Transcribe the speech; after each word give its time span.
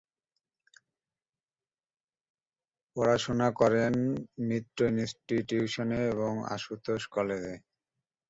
পড়াশোনা 2.95 3.47
করেন 3.59 3.93
মিত্র 4.47 4.79
ইনস্টিটিউশনে 4.91 5.99
এবং 6.13 6.31
আশুতোষ 6.55 7.01
কলেজে। 7.15 7.55